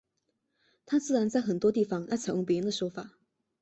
[0.87, 3.19] 他自然在很多地方要采用别人的说法。